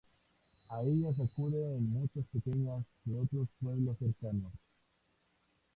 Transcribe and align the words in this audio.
A 0.69 0.81
ellas 0.81 1.19
acuden 1.19 1.91
muchas 1.91 2.25
peñas 2.43 2.83
de 3.05 3.19
otros 3.19 3.47
pueblos 3.61 3.99
cercanos. 3.99 4.51